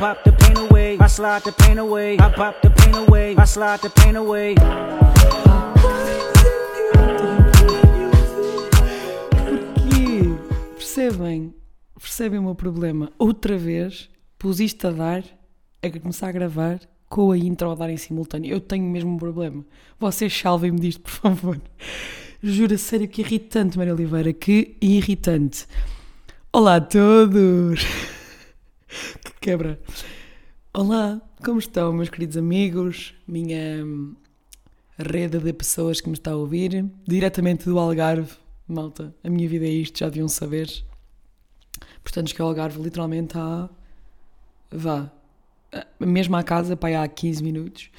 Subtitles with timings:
[0.00, 0.96] pop the pain away.
[0.98, 2.14] I slide the pain away.
[2.14, 3.36] I pop the pain away.
[3.36, 4.54] I slide the pain away.
[9.46, 10.22] Porquê?
[10.74, 11.54] Percebem?
[12.00, 13.12] Percebem o meu problema?
[13.18, 14.08] Outra vez
[14.38, 15.22] pus isto a dar,
[15.82, 18.50] a começar a gravar, com a intro a dar em simultâneo.
[18.50, 19.62] Eu tenho mesmo um problema.
[19.98, 21.60] Vocês salvem-me disto, por favor.
[22.42, 25.66] Juro a sério que irritante, Maria Oliveira, que irritante.
[26.50, 27.84] Olá a todos!
[29.24, 29.80] que quebra!
[30.72, 34.14] Olá, como estão, meus queridos amigos, minha hum,
[34.98, 38.32] rede de pessoas que me está a ouvir, diretamente do Algarve,
[38.66, 40.68] malta, a minha vida é isto, já deviam saber.
[42.02, 43.68] Portanto, que o Algarve literalmente há,
[44.70, 45.10] vá,
[45.98, 47.90] mesmo à casa, pai, há 15 minutos.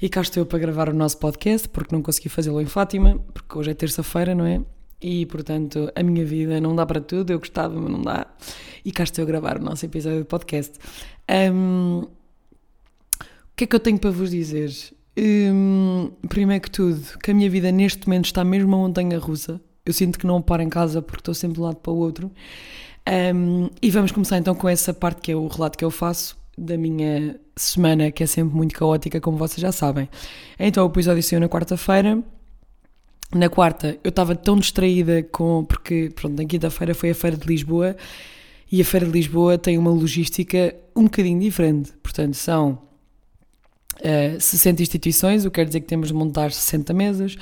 [0.00, 3.18] E cá estou eu para gravar o nosso podcast, porque não consegui fazê-lo em Fátima,
[3.32, 4.60] porque hoje é terça-feira, não é?
[5.02, 8.26] E, portanto, a minha vida não dá para tudo, eu gostava, mas não dá.
[8.84, 10.78] E cá estou a gravar o nosso episódio de podcast.
[11.52, 14.70] Um, o que é que eu tenho para vos dizer?
[15.18, 19.60] Um, primeiro que tudo, que a minha vida neste momento está mesmo uma montanha russa.
[19.84, 21.96] Eu sinto que não paro em casa porque estou sempre de um lado para o
[21.96, 22.30] outro.
[23.34, 26.36] Um, e vamos começar então com essa parte que é o relato que eu faço
[26.56, 30.08] da minha semana, que é sempre muito caótica, como vocês já sabem.
[30.58, 32.22] Então o episódio saiu na quarta-feira.
[33.34, 35.64] Na quarta eu estava tão distraída com.
[35.64, 37.96] Porque, pronto, na quinta-feira foi a Feira de Lisboa
[38.70, 41.92] e a Feira de Lisboa tem uma logística um bocadinho diferente.
[42.02, 42.78] Portanto, são
[44.00, 47.36] uh, 60 instituições, o que quer dizer que temos de montar 60 mesas.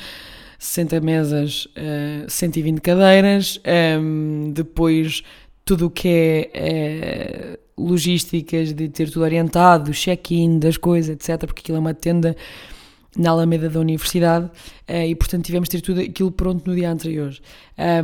[0.59, 3.59] 60 mesas, uh, 120 cadeiras,
[3.99, 5.23] um, depois
[5.65, 11.47] tudo o que é, é, logísticas de ter tudo orientado, check-in das coisas, etc.
[11.47, 12.37] Porque aquilo é uma tenda
[13.17, 14.51] na Alameda da Universidade
[14.87, 17.37] eh, e, portanto, tivemos de ter tudo aquilo pronto no dia anterior.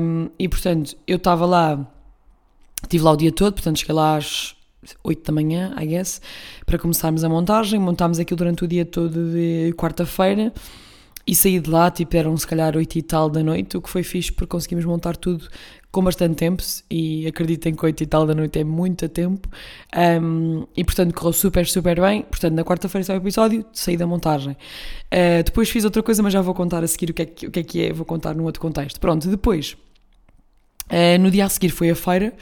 [0.01, 1.87] Um, e, portanto, eu estava lá,
[2.83, 4.57] estive lá o dia todo, portanto, cheguei lá às
[5.03, 6.21] 8 da manhã, I guess,
[6.65, 7.79] para começarmos a montagem.
[7.81, 10.53] Montámos aquilo durante o dia todo de quarta-feira.
[11.27, 13.91] E saí de lá, tipo, eram se calhar 8 e tal da noite, o que
[13.91, 15.49] foi fixe porque conseguimos montar tudo
[15.97, 19.49] com bastante tempo e acreditem que 8 e tal da noite é muito tempo.
[19.97, 22.21] Um, e portanto correu super, super bem.
[22.21, 24.53] Portanto, na quarta-feira saiu o episódio, saí da montagem.
[24.53, 27.47] Uh, depois fiz outra coisa, mas já vou contar a seguir o que é que,
[27.47, 29.01] o que, é, que é, vou contar num outro contexto.
[29.01, 29.75] Pronto, depois,
[30.91, 32.35] uh, no dia a seguir foi a feira.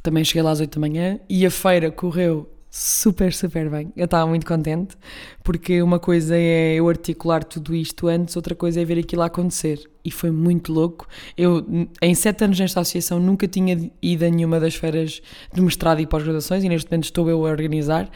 [0.00, 3.92] Também cheguei lá às 8 da manhã e a feira correu super, super bem.
[3.96, 4.96] Eu estava muito contente,
[5.44, 9.88] porque uma coisa é eu articular tudo isto antes, outra coisa é ver aquilo acontecer.
[10.04, 11.06] E foi muito louco.
[11.38, 11.64] Eu,
[12.02, 16.06] em sete anos nesta associação, nunca tinha ido a nenhuma das feiras de mestrado e
[16.06, 18.10] pós-graduações, e neste momento estou eu a organizar.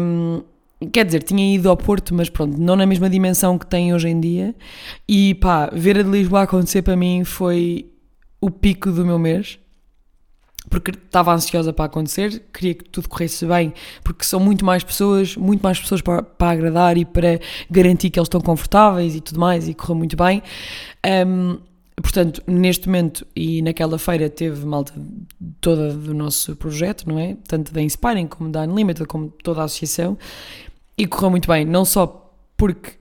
[0.00, 0.42] Um,
[0.90, 4.08] quer dizer, tinha ido ao Porto, mas pronto, não na mesma dimensão que tem hoje
[4.08, 4.54] em dia.
[5.06, 7.90] E pá, ver a de Lisboa acontecer para mim foi
[8.40, 9.58] o pico do meu mês
[10.68, 13.72] porque estava ansiosa para acontecer, queria que tudo corresse bem,
[14.04, 17.40] porque são muito mais pessoas, muito mais pessoas para, para agradar e para
[17.70, 20.42] garantir que eles estão confortáveis e tudo mais, e correu muito bem.
[21.26, 21.58] Um,
[21.96, 24.92] portanto, neste momento e naquela feira teve malta
[25.60, 27.36] toda do nosso projeto, não é?
[27.48, 30.18] Tanto da Inspiring como da Unlimited, como toda a associação,
[30.96, 32.92] e correu muito bem, não só porque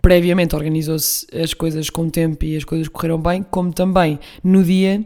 [0.00, 5.04] previamente organizou-se as coisas com tempo e as coisas correram bem, como também no dia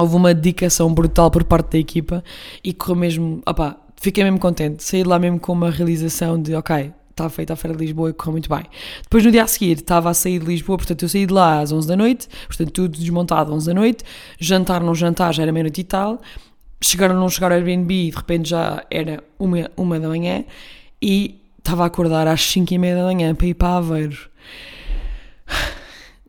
[0.00, 2.24] houve uma dedicação brutal por parte da equipa
[2.62, 6.54] e correu mesmo, opá, fiquei mesmo contente, saí de lá mesmo com uma realização de,
[6.54, 8.64] ok, está feita a Feira de Lisboa e correu muito bem.
[9.02, 11.60] Depois no dia a seguir estava a sair de Lisboa, portanto eu saí de lá
[11.60, 14.04] às 11 da noite, portanto tudo desmontado às 11 da noite,
[14.38, 16.20] jantar não jantar já era meia-noite e tal,
[16.80, 20.44] chegaram não chegar ao Airbnb de repente já era uma, uma da manhã
[21.00, 24.30] e estava a acordar às 5 e meia da manhã para ir para Aveiro.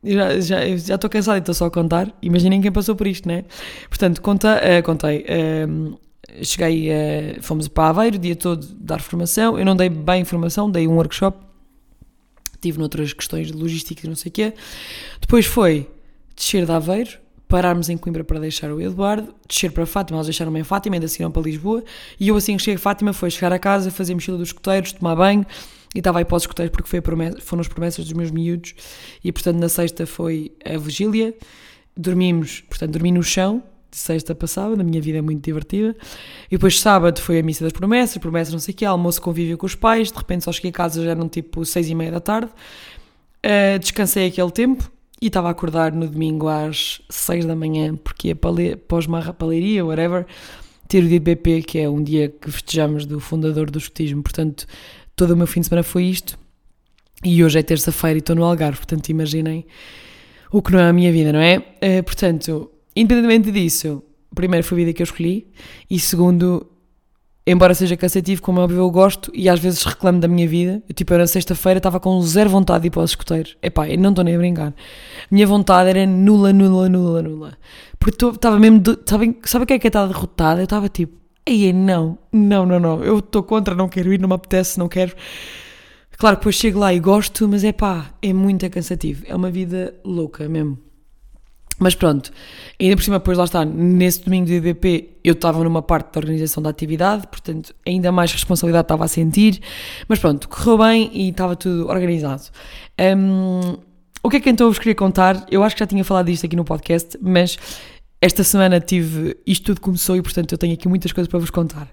[0.04, 2.12] Já, já, já estou cansada e estou só a contar.
[2.22, 3.46] Imaginem quem passou por isto, né?
[3.88, 5.26] Portanto, conta, uh, contei.
[5.26, 6.00] Uh,
[6.44, 9.60] cheguei, uh, fomos para Aveiro o dia todo dar formação.
[9.60, 11.38] Eu não dei bem formação, dei um workshop.
[12.60, 14.54] Tive noutras questões de logística e não sei o quê.
[15.20, 15.88] Depois foi
[16.36, 17.12] descer de Aveiro,
[17.48, 21.08] pararmos em Coimbra para deixar o Eduardo, descer para Fátima, eles deixaram-me em Fátima, ainda
[21.08, 21.84] seguiram para Lisboa.
[22.20, 24.94] E eu, assim que cheguei a Fátima, foi chegar a casa, fazer mochila dos escoteiros,
[24.94, 25.46] tomar banho
[25.94, 28.74] e estava aí para os escuteiros porque foi promessa, foram as promessas dos meus miúdos.
[29.24, 31.34] E portanto na sexta foi a vigília.
[31.96, 33.62] Dormimos, portanto dormi no chão
[33.92, 35.96] de sexta para sábado, a minha vida é muito divertida.
[36.48, 39.58] E depois sábado foi a missa das promessas promessas não sei o que, almoço convívio
[39.58, 40.12] com os pais.
[40.12, 42.52] De repente só cheguei a casa já eram tipo seis e meia da tarde.
[43.46, 44.90] Uh, descansei aquele tempo
[45.22, 48.38] e estava a acordar no domingo às seis da manhã porque ia
[48.92, 50.26] os marra paleria, whatever
[50.92, 54.22] ter o dia de BP, que é um dia que festejamos do fundador do escotismo,
[54.22, 54.68] portanto
[55.22, 56.36] todo o meu fim de semana foi isto.
[57.24, 59.68] E hoje é terça-feira e estou no Algarve, portanto imaginem
[60.52, 61.60] o que não é a minha vida, não é?
[61.60, 64.02] Uh, portanto, independentemente disso,
[64.34, 65.46] primeiro foi a vida que eu escolhi
[65.88, 66.66] e segundo,
[67.46, 70.82] embora seja cansativo, como é óbvio, eu gosto e às vezes reclamo da minha vida.
[70.90, 73.56] Eu, tipo, eu na sexta-feira estava com zero vontade de ir para os escuteiros.
[73.62, 74.74] Epá, eu não estou nem a brincar.
[75.30, 77.58] Minha vontade era nula, nula, nula, nula.
[78.00, 78.80] Porque estava mesmo.
[78.80, 80.62] Do, sabe, sabe o que é que é estar derrotada?
[80.62, 83.04] Eu estava tipo, aí não, não, não, não.
[83.04, 85.16] Eu estou contra, não quero ir, não me apetece, não quero.
[86.18, 89.24] Claro que depois chego lá e gosto, mas é pá, é muito cansativo.
[89.28, 90.78] É uma vida louca mesmo.
[91.80, 92.32] Mas pronto,
[92.80, 96.20] ainda por cima, depois lá está, nesse domingo de IDP eu estava numa parte da
[96.20, 99.60] organização da atividade, portanto ainda mais responsabilidade estava a sentir,
[100.08, 102.44] mas pronto, correu bem e estava tudo organizado.
[103.00, 103.78] Um,
[104.22, 105.44] o que é que então eu vos queria contar?
[105.50, 107.58] Eu acho que já tinha falado disto aqui no podcast, mas
[108.22, 109.36] esta semana tive.
[109.48, 111.90] Isto tudo começou e, portanto, eu tenho aqui muitas coisas para vos contar.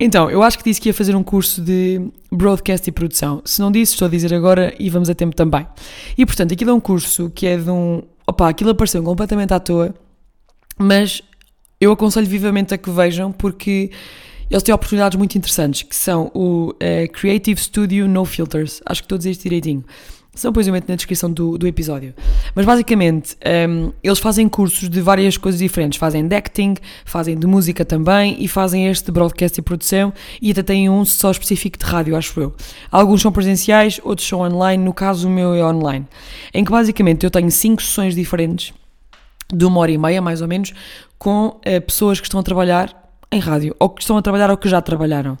[0.00, 2.00] Então, eu acho que disse que ia fazer um curso de
[2.32, 3.42] broadcast e produção.
[3.44, 5.66] Se não disse, estou a dizer agora e vamos a tempo também.
[6.16, 8.02] E, portanto, aquilo é um curso que é de um.
[8.26, 9.94] Opa, aquilo apareceu completamente à toa,
[10.78, 11.22] mas
[11.78, 13.90] eu aconselho vivamente a que vejam porque
[14.50, 18.80] eles têm oportunidades muito interessantes, que são o uh, Creative Studio No Filters.
[18.86, 19.84] Acho que estou a dizer isto direitinho.
[20.36, 22.14] São depois eu meto na descrição do, do episódio.
[22.54, 23.36] Mas basicamente,
[23.68, 25.98] um, eles fazem cursos de várias coisas diferentes.
[25.98, 26.74] Fazem de acting,
[27.06, 31.06] fazem de música também e fazem este de broadcast e produção e até têm um
[31.06, 32.54] só específico de rádio, acho eu.
[32.90, 34.84] Alguns são presenciais, outros são online.
[34.84, 36.06] No caso, o meu é online.
[36.52, 38.74] Em que basicamente eu tenho cinco sessões diferentes,
[39.50, 40.74] de uma hora e meia mais ou menos,
[41.18, 42.94] com uh, pessoas que estão a trabalhar
[43.32, 45.36] em rádio, ou que estão a trabalhar ou que já trabalharam.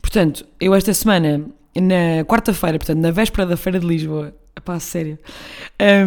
[0.00, 1.44] Portanto, eu esta semana
[1.80, 4.34] na quarta-feira, portanto, na véspera da Feira de Lisboa,
[4.64, 5.18] pá, sério,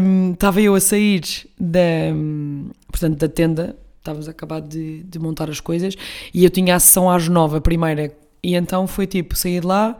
[0.01, 1.21] um, estava eu a sair
[1.59, 2.13] da,
[2.91, 5.95] portanto, da tenda, estávamos a acabar de, de, montar as coisas,
[6.33, 8.13] e eu tinha a sessão às nove, a primeira,
[8.43, 9.97] e então foi tipo, sair de lá,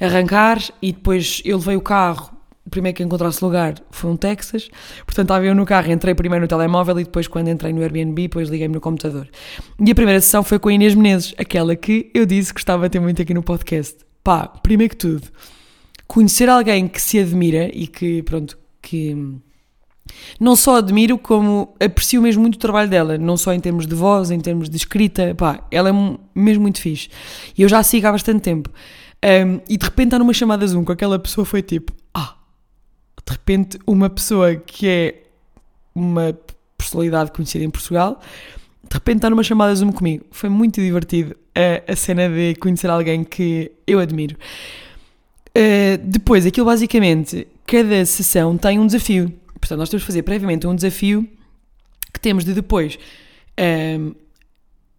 [0.00, 4.68] arrancar, e depois eu levei o carro, o primeiro que encontrasse lugar foi um Texas,
[5.04, 8.22] portanto estava eu no carro, entrei primeiro no telemóvel e depois quando entrei no Airbnb,
[8.22, 9.28] depois liguei-me no computador.
[9.78, 12.88] E a primeira sessão foi com a Inês Menezes, aquela que eu disse que gostava
[12.88, 14.05] de ter muito aqui no podcast.
[14.26, 15.28] Pá, primeiro que tudo,
[16.04, 19.14] conhecer alguém que se admira e que, pronto, que
[20.40, 23.94] não só admiro, como aprecio mesmo muito o trabalho dela, não só em termos de
[23.94, 25.92] voz, em termos de escrita, pá, ela é
[26.34, 27.08] mesmo muito fixe.
[27.56, 28.68] E eu já a sigo há bastante tempo.
[29.24, 32.34] Um, e de repente estar numa chamada Zoom com aquela pessoa foi tipo, ah,
[33.24, 35.22] de repente uma pessoa que é
[35.94, 36.36] uma
[36.76, 38.20] personalidade conhecida em Portugal,
[38.88, 40.24] de repente está numa chamada Zoom comigo.
[40.30, 44.36] Foi muito divertido a, a cena de conhecer alguém que eu admiro.
[45.56, 49.32] Uh, depois, aquilo basicamente, cada sessão tem um desafio.
[49.58, 51.28] Portanto, nós temos de fazer previamente um desafio
[52.12, 52.98] que temos de depois,
[53.56, 54.12] ehm,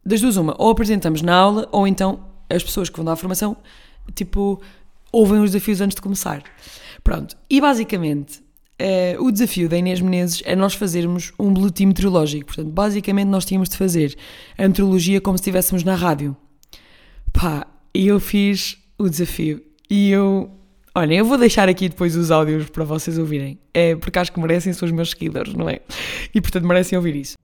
[0.06, 2.20] das duas uma, ou apresentamos na aula, ou então
[2.50, 3.58] as pessoas que vão dar a formação,
[4.14, 4.62] tipo,
[5.12, 6.44] ouvem os desafios antes de começar.
[7.04, 8.42] Pronto, e basicamente,
[8.82, 12.48] uh, o desafio da Inês Menezes é nós fazermos um boletim meteorológico.
[12.48, 14.16] Portanto, basicamente nós tínhamos de fazer
[14.58, 16.36] a meteorologia como se estivéssemos na rádio.
[17.34, 19.62] Pá, e eu fiz o desafio.
[19.90, 20.52] E eu.
[20.94, 23.60] Olha, eu vou deixar aqui depois os áudios para vocês ouvirem.
[23.74, 25.80] É porque acho que merecem, são os meus seguidores, não é?
[26.34, 27.38] E portanto merecem ouvir isso.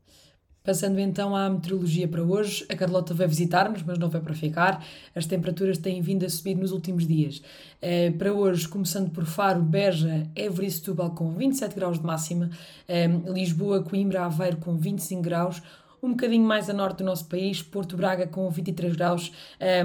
[0.64, 4.82] Passando então à meteorologia para hoje, a Carlota vai visitar-nos, mas não vai para ficar.
[5.14, 7.42] As temperaturas têm vindo a subir nos últimos dias.
[7.82, 12.50] Eh, para hoje, começando por Faro, Beja, Évora e Setúbal com 27 graus de máxima,
[12.88, 15.62] eh, Lisboa, Coimbra, Aveiro com 25 graus,
[16.02, 19.32] um bocadinho mais a norte do nosso país, Porto Braga com 23 graus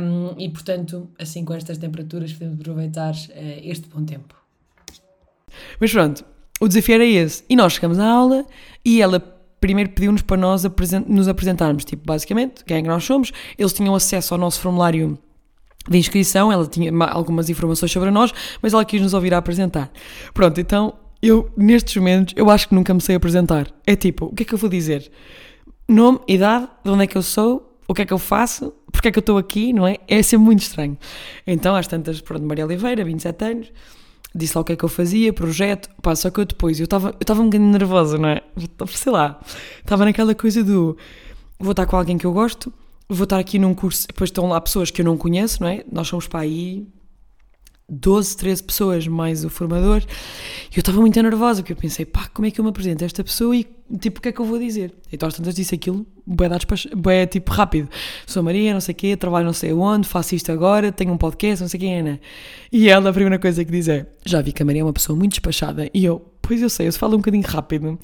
[0.01, 4.35] um, e, portanto, assim com estas temperaturas podemos aproveitar uh, este bom tempo.
[5.81, 6.25] Mas pronto,
[6.61, 7.45] o desafio era esse.
[7.49, 8.45] E nós chegamos à aula
[8.85, 10.65] e ela primeiro pediu-nos para nós
[11.07, 13.33] nos apresentarmos, tipo, basicamente, quem é que nós somos.
[13.57, 15.19] Eles tinham acesso ao nosso formulário
[15.89, 19.91] de inscrição, ela tinha algumas informações sobre nós, mas ela quis nos ouvir a apresentar.
[20.35, 23.69] Pronto, então, eu, nestes momentos, eu acho que nunca me sei apresentar.
[23.87, 25.11] É tipo, o que é que eu vou dizer?
[25.89, 29.09] nome, idade, de onde é que eu sou, o que é que eu faço, porque
[29.09, 29.97] é que eu estou aqui, não é?
[30.07, 30.99] É sempre muito estranho.
[31.47, 33.73] Então, às tantas, pronto, Maria Oliveira, 27 anos,
[34.35, 36.85] disse lá o que é que eu fazia, projeto, pá, só que eu depois, eu
[36.85, 38.43] estava eu um bocadinho nervosa, não é?
[38.89, 39.41] Sei lá,
[39.79, 40.97] estava naquela coisa do,
[41.59, 42.73] vou estar com alguém que eu gosto,
[43.09, 45.85] vou estar aqui num curso, depois estão lá pessoas que eu não conheço, não é?
[45.91, 46.87] Nós somos para aí
[47.91, 50.03] 12, 13 pessoas, mais o formador,
[50.71, 53.03] e eu estava muito nervosa, porque eu pensei, pá, como é que eu me apresento
[53.03, 53.67] a esta pessoa e,
[53.99, 54.93] tipo, o que é que eu vou dizer?
[55.11, 56.51] Então, às tantas disse aquilo, bué,
[56.95, 57.89] bué, tipo, rápido.
[58.27, 61.17] Sou Maria, não sei o quê, trabalho não sei onde, faço isto agora, tenho um
[61.17, 62.21] podcast, não sei quem é, né?
[62.71, 64.93] E ela, a primeira coisa que diz é, já vi que a Maria é uma
[64.93, 67.99] pessoa muito despachada, e eu, pois eu sei, eu falo um bocadinho rápido.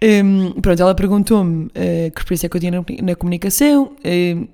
[0.00, 1.70] Um, pronto, ela perguntou-me uh,
[2.14, 4.48] que experiência é que eu tinha na, na comunicação, uh,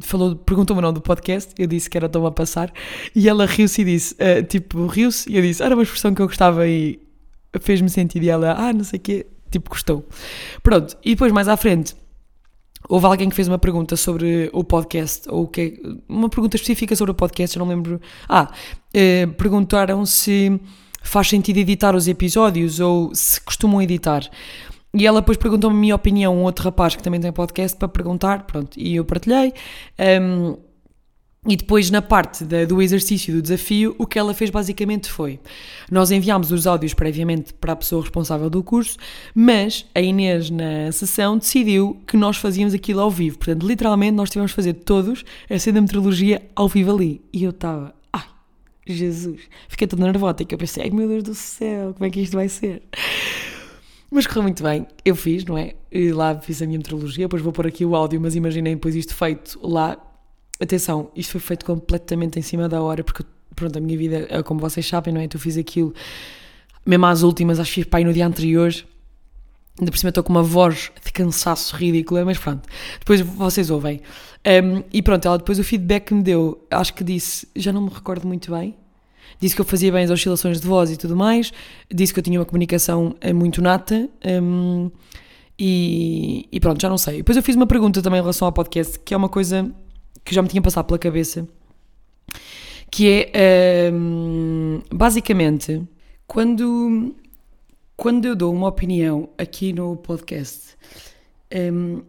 [0.00, 2.72] falou, perguntou-me o nome do podcast, eu disse que era Toma a Passar,
[3.14, 6.22] e ela riu-se e disse, uh, tipo, riu-se, e eu disse, era uma expressão que
[6.22, 7.00] eu gostava e
[7.60, 10.06] fez-me sentido, e ela, ah, não sei o quê, tipo, gostou.
[10.62, 11.94] Pronto, e depois mais à frente,
[12.88, 17.12] houve alguém que fez uma pergunta sobre o podcast, ou que uma pergunta específica sobre
[17.12, 18.00] o podcast, eu não lembro.
[18.28, 18.50] Ah,
[18.92, 20.60] eh, perguntaram se
[21.02, 24.28] faz sentido editar os episódios ou se costumam editar.
[24.98, 27.86] E ela depois perguntou-me a minha opinião, um outro rapaz que também tem podcast, para
[27.86, 29.52] perguntar, pronto, e eu partilhei.
[30.20, 30.56] Um,
[31.46, 35.38] e depois, na parte da, do exercício do desafio, o que ela fez basicamente foi:
[35.88, 38.96] nós enviámos os áudios previamente para a pessoa responsável do curso,
[39.32, 43.38] mas a Inês, na sessão, decidiu que nós fazíamos aquilo ao vivo.
[43.38, 47.22] Portanto, literalmente, nós tivemos de fazer todos a cena da meteorologia ao vivo ali.
[47.32, 48.26] E eu estava, ai,
[48.84, 50.52] Jesus, fiquei toda nervótica.
[50.52, 52.82] Eu pensei, ai meu Deus do céu, como é que isto vai ser?
[54.10, 55.74] Mas correu muito bem, eu fiz, não é?
[55.92, 58.94] E lá fiz a minha meteorologia, depois vou pôr aqui o áudio, mas imaginei depois
[58.94, 59.98] isto feito lá
[60.60, 63.22] atenção, isto foi feito completamente em cima da hora, porque
[63.54, 65.28] pronto, a minha vida, é como vocês sabem, não é?
[65.28, 65.94] Tu fiz aquilo
[66.86, 68.74] mesmo às últimas, acho que fiz pai no dia anterior.
[69.78, 74.00] Ainda por cima estou com uma voz de cansaço ridícula, mas pronto, depois vocês ouvem.
[74.44, 77.82] Um, e pronto, ela depois o feedback que me deu, acho que disse, já não
[77.82, 78.74] me recordo muito bem,
[79.40, 81.52] disse que eu fazia bem as oscilações de voz e tudo mais,
[81.92, 84.08] disse que eu tinha uma comunicação eh, muito nata.
[84.42, 84.90] Um,
[85.58, 87.18] e, e, pronto, já não sei.
[87.18, 89.68] Depois eu fiz uma pergunta também em relação ao podcast, que é uma coisa
[90.24, 91.48] que já me tinha passado pela cabeça,
[92.90, 95.82] que é um, basicamente
[96.26, 97.14] quando,
[97.96, 100.76] quando eu dou uma opinião aqui no podcast
[101.72, 102.02] um,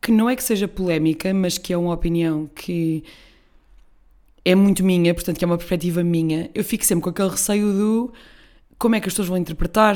[0.00, 3.04] que não é que seja polémica, mas que é uma opinião que
[4.44, 7.72] é muito minha, portanto que é uma perspectiva minha, eu fico sempre com aquele receio
[7.72, 8.12] do
[8.78, 9.94] como é que as pessoas vão interpretar,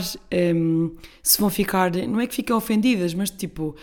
[0.54, 3.74] um, se vão ficar, não é que fiquem ofendidas, mas tipo,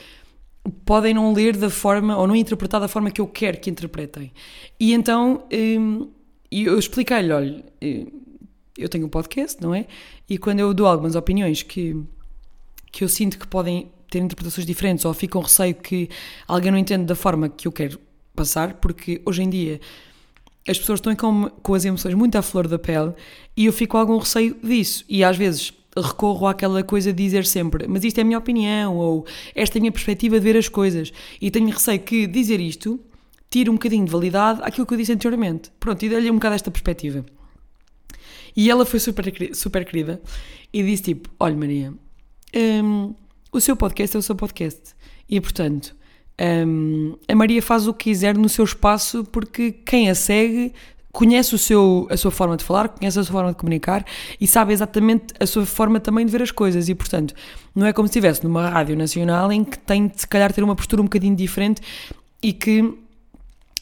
[0.85, 4.31] podem não ler da forma ou não interpretar da forma que eu quero que interpretem.
[4.79, 6.07] E então hum,
[6.51, 8.05] eu expliquei-lhe: olha, hum,
[8.77, 9.87] eu tenho um podcast, não é?
[10.29, 11.99] E quando eu dou algumas opiniões que,
[12.91, 16.09] que eu sinto que podem ter interpretações diferentes ou fico com receio que
[16.47, 17.99] alguém não entenda da forma que eu quero
[18.35, 19.79] passar, porque hoje em dia
[20.67, 23.13] as pessoas estão com, com as emoções muito à flor da pele
[23.55, 25.03] e eu fico com algum receio disso.
[25.09, 28.95] E às vezes recorro àquela coisa de dizer sempre, mas isto é a minha opinião,
[28.95, 32.61] ou esta é a minha perspectiva de ver as coisas, e tenho receio que dizer
[32.61, 32.99] isto
[33.49, 35.69] tire um bocadinho de validade àquilo que eu disse anteriormente.
[35.79, 37.25] Pronto, e dei-lhe um bocado esta perspectiva.
[38.55, 40.21] E ela foi super, super querida
[40.71, 41.93] e disse tipo, olha Maria,
[42.55, 43.13] um,
[43.51, 44.95] o seu podcast é o seu podcast,
[45.27, 45.99] e portanto...
[46.41, 50.73] Um, a Maria faz o que quiser no seu espaço porque quem a segue
[51.11, 54.03] conhece o seu, a sua forma de falar, conhece a sua forma de comunicar
[54.39, 56.89] e sabe exatamente a sua forma também de ver as coisas.
[56.89, 57.35] E, portanto,
[57.75, 60.63] não é como se estivesse numa rádio nacional em que tem de, se calhar, ter
[60.63, 61.81] uma postura um bocadinho diferente
[62.41, 62.91] e que,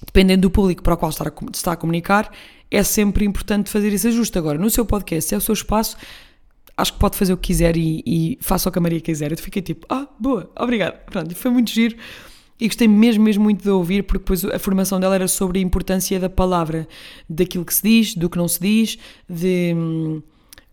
[0.06, 2.32] dependendo do público para o qual está a, comunicar,
[2.70, 4.38] é sempre importante fazer esse ajuste.
[4.38, 5.96] Agora, no seu podcast, é o seu espaço,
[6.75, 9.32] acho que pode fazer o que quiser e, e faça o que a Maria quiser.
[9.32, 10.98] Eu fiquei tipo, ah, boa, obrigado.
[11.06, 11.96] Pronto, foi muito giro.
[12.60, 15.62] E gostei mesmo, mesmo muito de ouvir, porque depois a formação dela era sobre a
[15.62, 16.88] importância da palavra,
[17.30, 18.98] daquilo que se diz, do que não se diz,
[19.30, 20.22] de hum,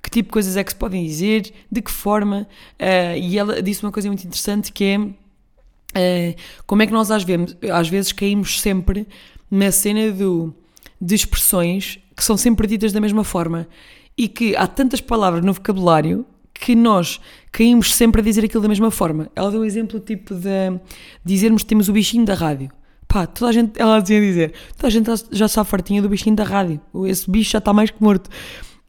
[0.03, 2.47] que tipo de coisas é que se podem dizer, de que forma.
[2.81, 7.11] Uh, e ela disse uma coisa muito interessante que é uh, como é que nós
[7.11, 9.07] às vezes, às vezes caímos sempre
[9.51, 10.55] na cena do,
[11.01, 13.69] de expressões que são sempre ditas da mesma forma
[14.17, 16.25] e que há tantas palavras no vocabulário
[16.59, 17.21] que nós
[17.53, 19.31] caímos sempre a dizer aquilo da mesma forma.
[19.35, 20.79] Ela deu um exemplo tipo de
[21.25, 22.71] dizermos que temos o bichinho da rádio.
[23.09, 26.37] Pá, toda a gente, ela dizia dizer, toda a gente já está fartinha do bichinho
[26.37, 26.81] da rádio.
[27.07, 28.29] Esse bicho já está mais que morto.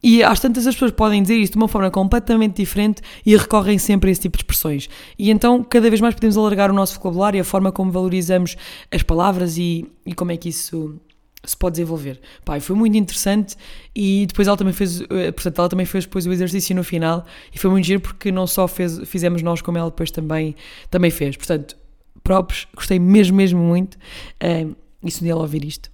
[0.02, 3.78] E às tantas as pessoas podem dizer isto de uma forma completamente diferente e recorrem
[3.78, 4.90] sempre a esse tipo de expressões.
[5.18, 8.56] E então cada vez mais podemos alargar o nosso vocabulário, a forma como valorizamos
[8.92, 11.00] as palavras e, e como é que isso
[11.50, 12.20] se pode desenvolver.
[12.44, 13.56] Pai, foi muito interessante
[13.96, 17.26] e depois ela também fez, eh, portanto, ela também fez depois o exercício no final
[17.54, 20.56] e foi muito giro porque não só fez, fizemos nós como ela depois também,
[20.90, 21.38] também fez.
[21.38, 21.78] Portanto,
[22.24, 23.96] próprios, gostei mesmo, mesmo muito.
[24.44, 25.90] Uh, e se um dia ela ouvir isto,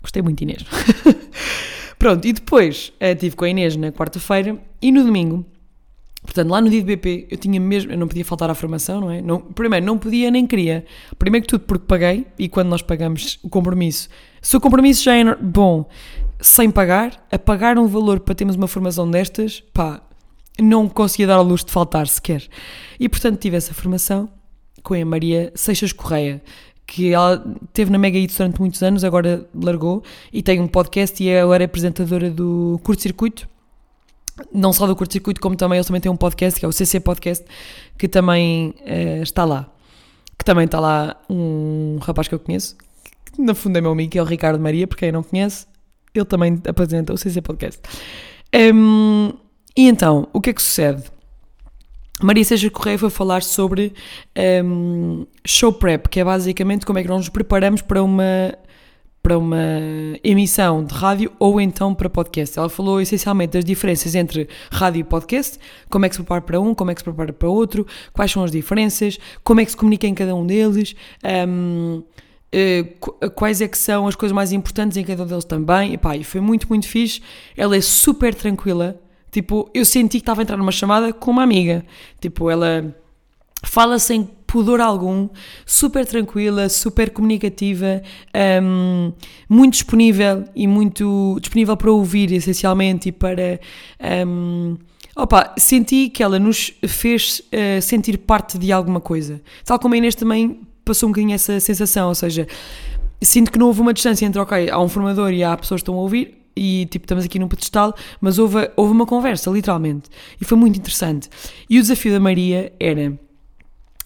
[0.00, 0.64] gostei muito Inês.
[1.98, 5.46] Pronto, e depois estive com a Inês na quarta-feira e no domingo
[6.22, 9.00] Portanto, lá no dia de BP eu tinha mesmo, eu não podia faltar à formação,
[9.00, 9.20] não é?
[9.20, 10.84] Não, primeiro, não podia nem queria.
[11.18, 14.08] Primeiro que tudo porque paguei e quando nós pagamos o compromisso,
[14.42, 15.88] se o compromisso já é bom
[16.40, 20.02] sem pagar, a pagar um valor para termos uma formação destas, pá,
[20.60, 22.46] não conseguia dar a luz de faltar sequer.
[22.98, 24.28] E portanto tive essa formação
[24.82, 26.42] com a Maria Seixas Correia,
[26.84, 31.22] que ela teve na Mega Hits durante muitos anos, agora largou e tem um podcast
[31.22, 33.48] e é agora apresentadora do Curto Circuito
[34.52, 37.00] não só do curto-circuito, como também eles também têm um podcast, que é o CC
[37.00, 37.44] Podcast,
[37.98, 39.68] que também uh, está lá.
[40.38, 42.76] Que também está lá um rapaz que eu conheço,
[43.32, 45.66] que no fundo é meu amigo, que é o Ricardo Maria, porque quem não conhece,
[46.14, 47.80] ele também apresenta o CC Podcast.
[48.54, 49.32] Um,
[49.76, 51.04] e então, o que é que sucede?
[52.20, 53.92] Maria Seja Correia foi falar sobre
[54.64, 58.54] um, show prep, que é basicamente como é que nós nos preparamos para uma,
[59.22, 59.66] para uma
[60.22, 62.58] emissão de rádio ou então para podcast.
[62.58, 65.58] Ela falou essencialmente das diferenças entre rádio e podcast,
[65.90, 68.30] como é que se prepara para um, como é que se prepara para outro, quais
[68.30, 70.94] são as diferenças, como é que se comunica em cada um deles.
[71.48, 72.02] Um,
[72.52, 72.84] eh,
[73.34, 75.94] quais é que são as coisas mais importantes em cada um deles também.
[75.94, 77.20] E pá, e foi muito, muito fixe.
[77.56, 79.00] Ela é super tranquila,
[79.32, 81.82] Tipo, eu senti que estava a entrar numa chamada com uma amiga.
[82.20, 82.94] Tipo, ela
[83.64, 85.30] fala sem pudor algum,
[85.64, 88.02] super tranquila, super comunicativa,
[88.62, 89.10] um,
[89.48, 93.58] muito disponível e muito disponível para ouvir, essencialmente, e para.
[94.26, 94.76] Um,
[95.16, 99.40] opa, senti que ela nos fez uh, sentir parte de alguma coisa.
[99.64, 102.46] Tal como a Inês também passou um bocadinho essa sensação, ou seja,
[103.20, 105.82] sinto que não houve uma distância entre, ok, há um formador e há pessoas que
[105.82, 110.10] estão a ouvir, e tipo, estamos aqui num pedestal, mas houve, houve uma conversa, literalmente,
[110.40, 111.28] e foi muito interessante.
[111.68, 113.18] E o desafio da Maria era: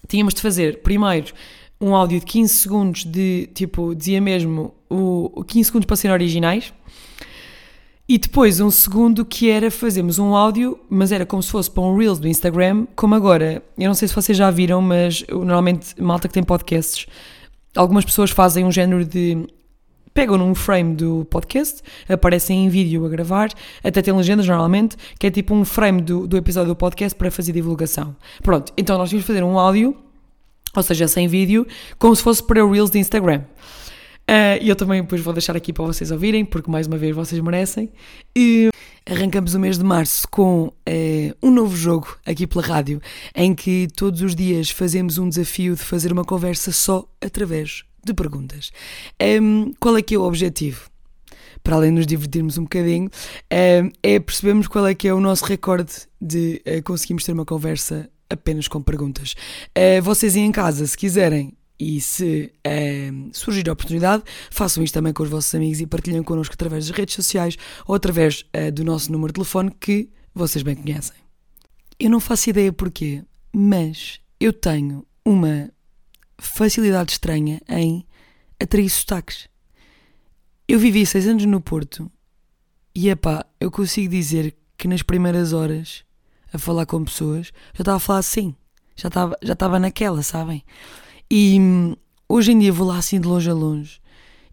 [0.07, 1.33] tínhamos de fazer primeiro
[1.79, 6.73] um áudio de 15 segundos de tipo, dizia mesmo o, 15 segundos para serem originais.
[8.09, 11.83] E depois um segundo que era fazermos um áudio, mas era como se fosse para
[11.83, 13.61] um Reels do Instagram, como agora.
[13.77, 17.05] Eu não sei se vocês já viram, mas normalmente malta que tem podcasts,
[17.75, 19.45] algumas pessoas fazem um género de
[20.13, 23.49] pegam num frame do podcast, aparecem em vídeo a gravar,
[23.83, 27.29] até tem legendas normalmente, que é tipo um frame do, do episódio do podcast para
[27.29, 28.15] fazer divulgação.
[28.41, 29.95] Pronto, então nós tínhamos fazer um áudio,
[30.75, 31.67] ou seja, sem vídeo,
[31.99, 33.43] como se fosse para Reels de Instagram.
[34.29, 37.15] Uh, e eu também depois vou deixar aqui para vocês ouvirem, porque mais uma vez
[37.15, 37.89] vocês merecem.
[38.35, 38.69] E
[39.09, 40.73] arrancamos o mês de março com uh,
[41.41, 43.01] um novo jogo aqui pela rádio,
[43.33, 48.13] em que todos os dias fazemos um desafio de fazer uma conversa só através de
[48.13, 48.71] perguntas.
[49.41, 50.89] Um, qual é que é o objetivo?
[51.63, 53.09] Para além de nos divertirmos um bocadinho,
[53.49, 58.09] é percebermos qual é que é o nosso recorde de uh, conseguirmos ter uma conversa
[58.29, 59.35] apenas com perguntas.
[59.77, 65.13] Uh, vocês em casa, se quiserem, e se uh, surgir a oportunidade, façam isto também
[65.13, 68.83] com os vossos amigos e partilhem connosco através das redes sociais ou através uh, do
[68.83, 71.15] nosso número de telefone que vocês bem conhecem.
[71.99, 75.71] Eu não faço ideia porquê, mas eu tenho uma
[76.37, 78.05] facilidade estranha em
[78.59, 79.47] atrair sotaques.
[80.67, 82.11] Eu vivi seis anos no Porto
[82.93, 86.03] e, epá, eu consigo dizer que nas primeiras horas,
[86.51, 88.55] a falar com pessoas, já estava a falar assim.
[88.95, 90.63] Já estava, já estava naquela, sabem?
[91.29, 91.95] E hum,
[92.27, 93.99] hoje em dia vou lá assim de longe a longe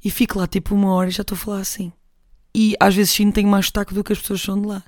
[0.04, 1.92] e fico lá tipo uma hora e já estou a falar assim.
[2.54, 4.82] E às vezes sim tenho mais sotaque do que as pessoas são de lá.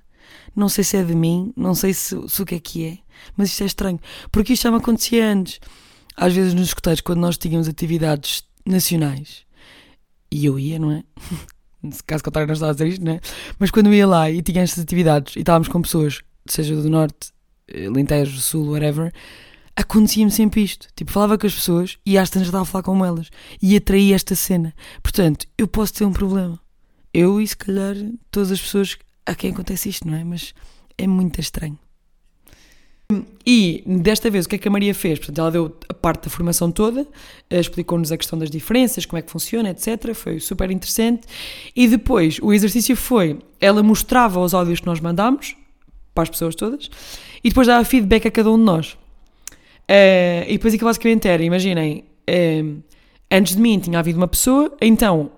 [0.55, 2.99] Não sei se é de mim, não sei se, se o que é que é,
[3.37, 4.01] mas isto é estranho.
[4.31, 5.61] Porque isto já me acontecia antes
[6.17, 9.45] às vezes nos escuteiros, quando nós tínhamos atividades nacionais,
[10.31, 11.05] e eu ia, não é?
[12.07, 13.21] Caso contrário, não estava a dizer isto, não é?
[13.59, 16.89] Mas quando eu ia lá e tinha estas atividades e estávamos com pessoas, seja do
[16.89, 17.33] Norte,
[17.69, 19.13] eh, Lintejo, Sul, whatever,
[19.77, 20.89] acontecia-me sempre isto.
[20.97, 23.31] Tipo, falava com as pessoas e às tantas estava a falar com elas
[23.63, 24.75] e atraía esta cena.
[25.03, 26.59] Portanto, eu posso ter um problema.
[27.13, 27.95] Eu e se calhar
[28.31, 30.25] todas as pessoas a quem acontece isto, não é?
[30.25, 30.55] Mas
[30.97, 31.79] é muito estranho.
[33.47, 35.19] E desta vez o que é que a Maria fez?
[35.21, 37.07] Portanto, ela deu a parte da formação toda,
[37.49, 40.13] eh, explicou-nos a questão das diferenças, como é que funciona, etc.
[40.13, 41.23] Foi super interessante.
[41.75, 45.55] E depois o exercício foi: ela mostrava os áudios que nós mandámos
[46.13, 46.91] para as pessoas todas
[47.45, 48.99] e depois dava feedback a cada um de nós.
[49.89, 52.83] Uh, e depois aquilo basicamente era: imaginem, uh,
[53.31, 55.31] antes de mim tinha havido uma pessoa, então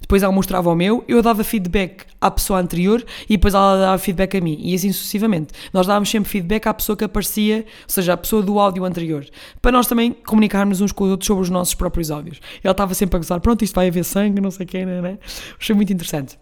[0.00, 3.98] depois ela mostrava o meu, eu dava feedback à pessoa anterior e depois ela dava
[3.98, 5.52] feedback a mim, e assim sucessivamente.
[5.70, 9.26] Nós dávamos sempre feedback à pessoa que aparecia, ou seja, à pessoa do áudio anterior,
[9.60, 12.40] para nós também comunicarmos uns com os outros sobre os nossos próprios áudios.
[12.64, 15.02] Ela estava sempre a gozar, pronto, isto vai haver sangue, não sei o quê, né,
[15.02, 15.18] né?
[15.60, 16.38] Achei muito interessante.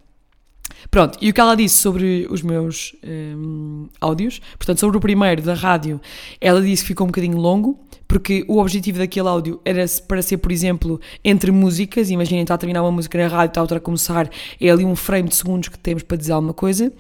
[0.91, 5.43] Pronto, e o que ela disse sobre os meus um, áudios, portanto, sobre o primeiro
[5.43, 6.01] da rádio,
[6.41, 10.39] ela disse que ficou um bocadinho longo, porque o objetivo daquele áudio era para ser,
[10.39, 12.09] por exemplo, entre músicas.
[12.11, 14.85] Imaginem, está a terminar uma música na rádio, está a outra a começar, é ali
[14.85, 16.93] um frame de segundos que temos para dizer alguma coisa.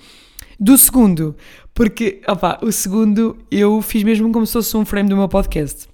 [0.59, 1.37] Do segundo,
[1.75, 5.87] porque, opá, o segundo eu fiz mesmo como se fosse um frame do meu podcast.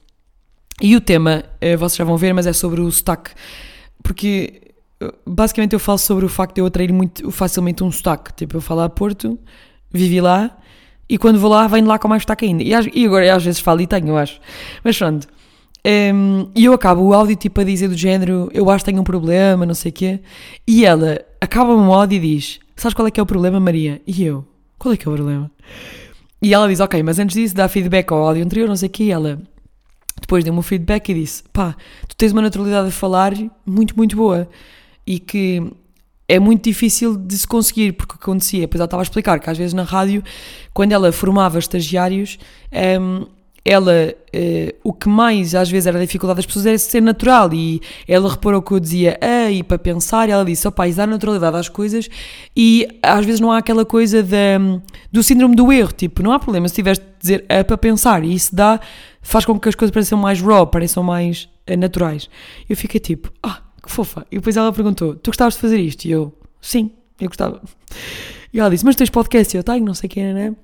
[0.80, 3.32] E o tema, eh, vocês já vão ver, mas é sobre o sotaque.
[4.02, 4.61] Porque
[5.26, 8.32] basicamente eu falo sobre o facto de eu atrair muito facilmente um sotaque.
[8.34, 9.38] Tipo, eu falo a Porto,
[9.90, 10.56] vivi lá,
[11.08, 12.62] e quando vou lá, venho lá com mais destaque ainda.
[12.62, 14.40] E, e agora às vezes falo e tenho, eu acho.
[14.82, 15.28] Mas pronto.
[15.84, 19.00] Um, e eu acabo o áudio tipo a dizer do género, eu acho que tenho
[19.00, 20.20] um problema, não sei o quê.
[20.66, 24.00] E ela acaba o áudio e diz: Sabes qual é que é o problema, Maria?
[24.06, 24.44] E eu:
[24.78, 25.50] Qual é que é o problema?
[26.40, 28.92] E ela diz: Ok, mas antes disso, dá feedback ao áudio anterior, não sei o
[28.92, 29.04] quê.
[29.04, 29.42] E ela
[30.20, 31.74] depois deu-me um feedback e disse: Pá,
[32.08, 33.32] tu tens uma naturalidade a falar
[33.66, 34.48] muito, muito boa.
[35.06, 35.62] E que
[36.28, 39.38] é muito difícil de se conseguir, porque o que acontecia, depois ela estava a explicar
[39.38, 40.22] que às vezes na rádio,
[40.72, 42.38] quando ela formava estagiários,
[43.00, 43.26] um,
[43.64, 47.52] ela, uh, o que mais às vezes era a dificuldade das pessoas era ser natural
[47.52, 51.06] e ela reparou que eu dizia ei para pensar e ela disse, opá, isso dá
[51.06, 52.08] naturalidade às coisas
[52.56, 54.26] e às vezes não há aquela coisa
[55.12, 58.24] do síndrome do erro, tipo, não há problema se tiveres de dizer é para pensar
[58.24, 58.80] e isso dá,
[59.20, 62.28] faz com que as coisas pareçam mais raw, pareçam mais uh, naturais.
[62.68, 64.26] Eu fiquei tipo, ah, que fofa.
[64.30, 66.04] E depois ela perguntou, tu gostavas de fazer isto?
[66.04, 66.90] E eu, sim,
[67.20, 67.60] eu gostava.
[68.52, 69.56] E ela disse, mas tens podcast?
[69.56, 70.54] E eu tenho, não sei quem né?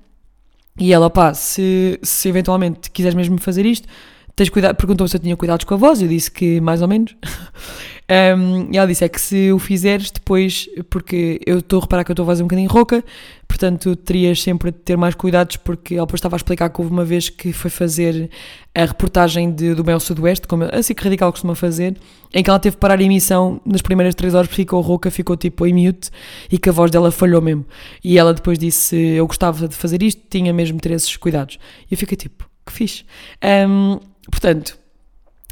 [0.79, 3.87] E ela, pá, se, se eventualmente quiseres mesmo fazer isto,
[4.35, 6.87] tens cuidado, perguntou se eu tinha cuidados com a voz, eu disse que mais ou
[6.87, 7.15] menos.
[8.37, 12.03] um, e ela disse, é que se o fizeres depois, porque eu estou a reparar
[12.03, 13.03] que eu estou a voz um bocadinho rouca,
[13.47, 16.91] portanto terias sempre de ter mais cuidados, porque ela depois estava a explicar que houve
[16.91, 18.29] uma vez que foi fazer
[18.73, 21.97] a reportagem de, do Bel Sudoeste, como assim que Radical costuma fazer,
[22.33, 25.35] em que ela teve que parar a emissão nas primeiras três horas, ficou rouca, ficou
[25.37, 26.09] tipo em mute,
[26.51, 27.65] e que a voz dela falhou mesmo.
[28.03, 31.57] E ela depois disse, eu gostava de fazer isto, tinha mesmo de ter esses cuidados.
[31.89, 33.03] E eu fiquei tipo, que fixe.
[33.43, 34.77] Um, Portanto,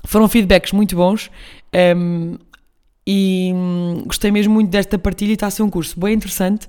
[0.05, 1.29] foram feedbacks muito bons
[1.95, 2.37] um,
[3.09, 6.67] e hum, gostei mesmo muito desta partilha e está a ser um curso bem interessante.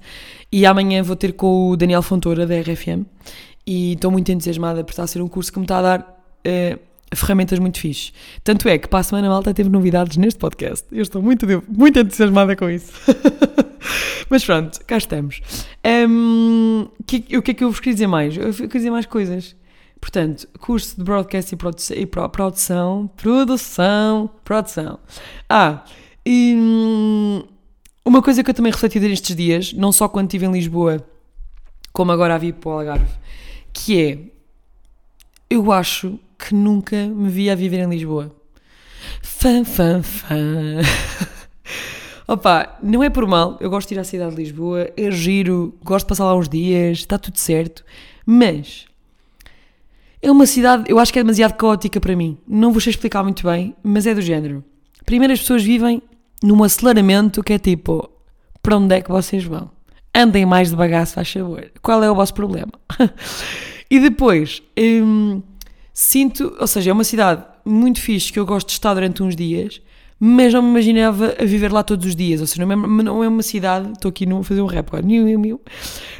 [0.52, 3.04] E amanhã vou ter com o Daniel Fontoura da RFM
[3.66, 6.00] e estou muito entusiasmada por estar a ser um curso que me está a dar
[6.00, 6.78] uh,
[7.16, 8.12] ferramentas muito fixes.
[8.44, 10.86] Tanto é que para a semana malta teve novidades neste podcast.
[10.92, 12.92] Eu estou muito, muito entusiasmada com isso.
[14.30, 15.40] Mas pronto, cá estamos.
[16.08, 18.36] Um, que, o que é que eu vos queria dizer mais?
[18.36, 19.56] Eu queria dizer mais coisas.
[20.00, 25.00] Portanto, curso de broadcast e produção, e produção, produção, produção.
[25.48, 25.82] Ah,
[26.24, 27.42] e hum,
[28.04, 31.04] uma coisa que eu também refleti nestes dias, não só quando estive em Lisboa,
[31.92, 33.12] como agora a vir para o Algarve,
[33.72, 34.18] que é,
[35.50, 38.34] eu acho que nunca me vi a viver em Lisboa.
[39.22, 40.36] Fã, fã, fã.
[42.26, 45.74] Opa, não é por mal, eu gosto de ir à cidade de Lisboa, é giro,
[45.82, 47.84] gosto de passar lá uns dias, está tudo certo,
[48.26, 48.86] mas
[50.20, 52.36] é uma cidade, eu acho que é demasiado caótica para mim.
[52.46, 54.64] Não vos sei explicar muito bem, mas é do género.
[55.06, 56.02] Primeiro, as pessoas vivem
[56.42, 58.10] num aceleramento que é tipo:
[58.62, 59.70] para onde é que vocês vão?
[60.14, 61.70] Andem mais devagar, se faz favor.
[61.82, 62.72] Qual é o vosso problema?
[63.90, 65.42] e depois, hum,
[65.92, 69.36] sinto, ou seja, é uma cidade muito fixe que eu gosto de estar durante uns
[69.36, 69.80] dias,
[70.18, 72.40] mas não me imaginava a viver lá todos os dias.
[72.40, 73.92] Ou seja, não é, não é uma cidade.
[73.92, 75.06] Estou aqui a fazer um rap agora.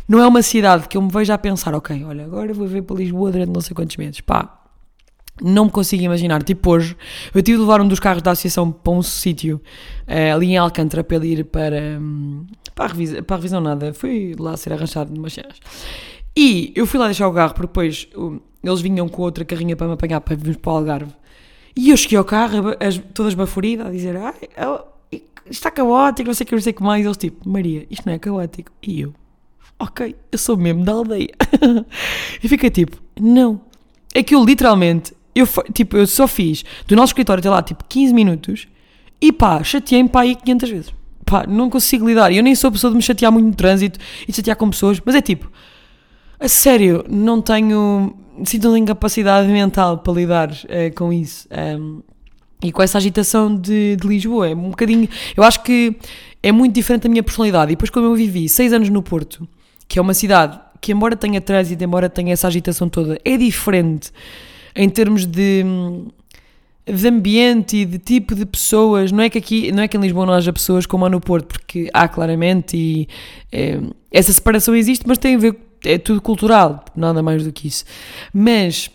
[0.06, 2.82] Não é uma cidade que eu me veja a pensar, ok, olha, agora vou ver
[2.82, 4.20] para Lisboa durante não sei quantos meses.
[4.20, 4.57] Pá,
[5.42, 6.42] não me consigo imaginar.
[6.42, 6.96] Tipo, hoje
[7.34, 9.60] eu tive de levar um dos carros da associação para um sítio
[10.06, 11.98] uh, ali em Alcântara para ir para.
[12.00, 13.92] Um, para, a revisão, para a revisão, nada.
[13.92, 15.56] Fui lá ser arranjado de umas cenas.
[16.36, 18.08] E eu fui lá deixar o carro porque depois
[18.62, 21.12] eles vinham com outra carrinha para me apanhar para virmos para o Algarve.
[21.76, 24.34] E eu cheguei ao carro, as, toda esbaforida, a dizer: Ai,
[25.50, 27.04] está caótico, não sei o que, não sei o que mais.
[27.04, 28.72] Eles tipo: Maria, isto não é caótico.
[28.82, 29.14] E eu:
[29.78, 31.30] Ok, eu sou mesmo da aldeia.
[32.42, 33.60] e fiquei tipo: Não.
[34.14, 37.84] É que eu literalmente, eu, tipo, eu só fiz do nosso escritório até lá tipo
[37.88, 38.68] 15 minutos
[39.20, 40.94] e pá, chateei-me para aí 500 vezes.
[41.24, 42.32] Pá, não consigo lidar.
[42.32, 45.00] Eu nem sou pessoa de me chatear muito no trânsito e de chatear com pessoas,
[45.04, 45.50] mas é tipo,
[46.38, 51.48] a sério, não tenho sinto uma incapacidade mental para lidar uh, com isso.
[51.50, 52.02] Um,
[52.62, 54.48] e com essa agitação de, de, Lisboa.
[54.48, 55.08] É um bocadinho.
[55.36, 55.96] Eu acho que
[56.42, 57.72] é muito diferente da minha personalidade.
[57.72, 59.48] E depois, como eu vivi seis anos no Porto,
[59.86, 64.10] que é uma cidade que, embora tenha trânsito, embora tenha essa agitação toda, é diferente
[64.74, 65.64] em termos de,
[66.86, 69.12] de ambiente e de tipo de pessoas.
[69.12, 71.20] Não é que aqui, não é que em Lisboa não haja pessoas como há no
[71.20, 73.08] Porto, porque há claramente e
[73.52, 73.80] é,
[74.12, 77.84] essa separação existe, mas tem a ver é tudo cultural, nada mais do que isso.
[78.32, 78.90] Mas,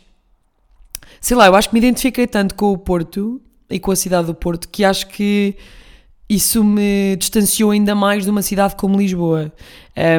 [1.21, 4.27] sei lá, eu acho que me identifiquei tanto com o Porto e com a cidade
[4.27, 5.55] do Porto que acho que
[6.29, 9.51] isso me distanciou ainda mais de uma cidade como Lisboa.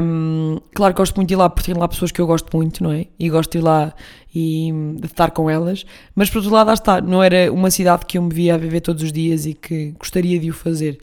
[0.02, 2.54] Um, claro que gosto muito de ir lá porque tem lá pessoas que eu gosto
[2.56, 3.06] muito, não é?
[3.18, 3.94] E gosto de ir lá
[4.34, 8.04] e de estar com elas, mas por outro lado, lá está, não era uma cidade
[8.04, 10.98] que eu me via a viver todos os dias e que gostaria de o fazer.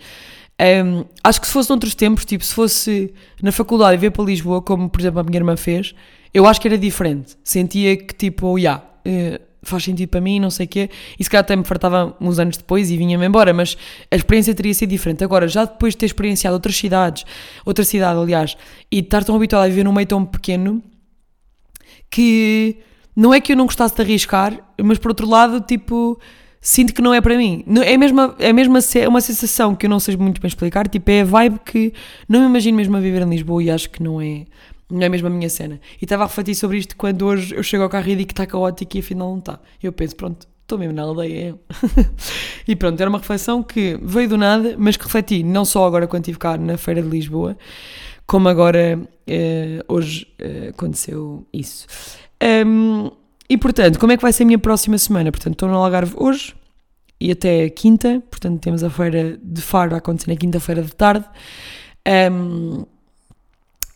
[0.61, 4.23] Um, acho que se fosse noutros tempos, tipo, se fosse na faculdade e vir para
[4.23, 5.95] Lisboa, como por exemplo a minha irmã fez,
[6.33, 7.35] eu acho que era diferente.
[7.43, 11.23] Sentia que tipo, oh, yeah, uh, faz sentido para mim, não sei o quê, e
[11.23, 13.77] se calhar até me fartava uns anos depois e vinha-me embora, mas
[14.09, 15.23] a experiência teria sido diferente.
[15.23, 17.25] Agora, já depois de ter experienciado outras cidades,
[17.65, 18.57] outra cidade, aliás,
[18.91, 20.81] e estar tão habituado a viver num meio tão pequeno,
[22.09, 22.77] que
[23.15, 26.19] não é que eu não gostasse de arriscar, mas por outro lado, tipo
[26.61, 27.65] sinto que não é para mim.
[27.83, 28.77] É mesmo, é mesmo
[29.09, 31.91] uma sensação que eu não sei muito bem explicar, tipo, é a vibe que
[32.29, 34.45] não me imagino mesmo a viver em Lisboa e acho que não é,
[34.91, 35.79] não é mesmo a minha cena.
[36.01, 38.33] E estava a refletir sobre isto quando hoje eu chego ao carro e digo que
[38.33, 39.59] está caótico e afinal não está.
[39.81, 41.55] Eu penso, pronto, estou mesmo na aldeia.
[42.67, 46.07] E pronto, era uma reflexão que veio do nada, mas que refleti não só agora
[46.07, 47.57] quando estive cá na Feira de Lisboa,
[48.25, 51.87] como agora eh, hoje eh, aconteceu isso.
[52.65, 53.09] Um,
[53.49, 55.31] e portanto, como é que vai ser a minha próxima semana?
[55.31, 56.53] Portanto, estou no Algarve hoje
[57.19, 61.25] e até quinta, portanto, temos a feira de Faro a acontecer na quinta-feira de tarde.
[62.31, 62.85] Um,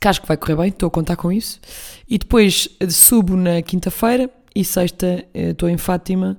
[0.05, 1.59] que acho que vai correr bem, estou a contar com isso.
[2.07, 6.37] E depois eh, subo na quinta-feira e sexta eh, estou em Fátima.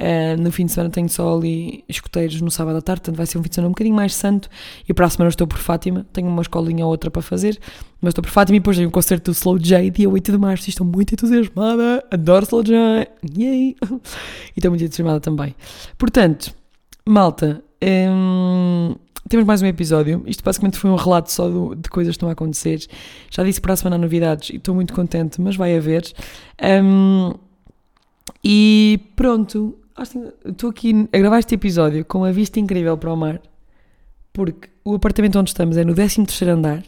[0.00, 3.26] Uh, no fim de semana tenho só ali escuteiros no sábado à tarde, portanto vai
[3.26, 4.48] ser um fim de semana um bocadinho mais santo.
[4.88, 7.60] E para a semana estou por Fátima, tenho uma escolinha ou outra para fazer,
[8.00, 10.38] mas estou por Fátima e depois tenho um concerto do Slow J dia 8 de
[10.38, 10.68] março.
[10.68, 13.76] E estou muito entusiasmada, adoro Slow J, yay!
[14.56, 15.54] E estou muito entusiasmada também.
[15.98, 16.52] Portanto,
[17.06, 17.62] malta,
[18.10, 18.96] hum,
[19.28, 20.22] temos mais um episódio.
[20.26, 22.86] Isto basicamente foi um relato só do, de coisas que estão a acontecer.
[23.30, 26.04] Já disse para a semana novidades e estou muito contente, mas vai haver.
[26.84, 27.32] Um,
[28.44, 29.78] e pronto,
[30.44, 33.40] estou aqui a gravar este episódio com uma vista incrível para o mar,
[34.32, 36.82] porque o apartamento onde estamos é no 13 andar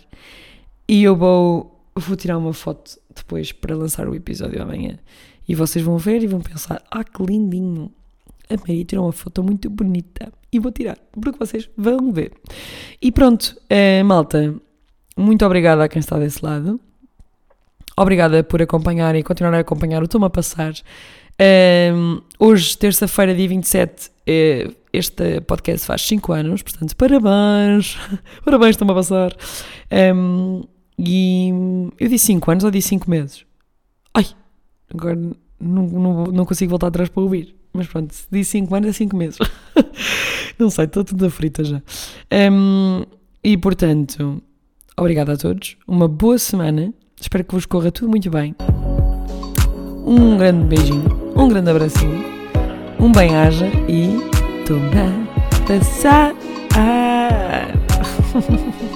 [0.88, 4.98] e eu vou, vou tirar uma foto depois para lançar o episódio amanhã.
[5.48, 7.92] E vocês vão ver e vão pensar: ah, que lindinho!
[8.48, 12.32] A Maria tirou uma foto muito bonita e vou tirar, porque vocês vão ver.
[13.02, 14.54] E pronto, é, malta,
[15.16, 16.80] muito obrigada a quem está desse lado.
[17.96, 20.74] Obrigada por acompanhar e continuar a acompanhar o Toma Passar.
[21.94, 27.96] Um, hoje, terça-feira, dia 27, é, este podcast faz 5 anos, portanto, parabéns!
[28.44, 29.36] parabéns, estão a passar!
[30.14, 30.62] Um,
[30.96, 31.50] e
[31.98, 33.44] eu disse 5 anos ou disse 5 meses?
[34.12, 34.26] Ai,
[34.92, 37.56] agora não, não, não consigo voltar atrás para ouvir.
[37.74, 39.38] Mas pronto, se disse 5 anos é 5 meses.
[40.56, 41.82] não sei, estou tudo frita já.
[42.52, 43.02] Um,
[43.42, 44.40] e portanto,
[44.96, 45.76] obrigada a todos.
[45.86, 46.94] Uma boa semana.
[47.20, 48.54] Espero que vos corra tudo muito bem.
[50.06, 52.24] Um grande beijinho, um grande abracinho,
[53.00, 54.18] um bem-aja e
[54.66, 55.26] toma
[55.66, 56.34] passar.